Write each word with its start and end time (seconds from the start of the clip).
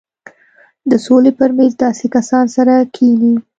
د 0.89 0.91
سولې 1.05 1.31
پر 1.39 1.49
مېز 1.57 1.73
داسې 1.83 2.05
کسان 2.15 2.45
سره 2.55 2.73
کښېني. 2.95 3.33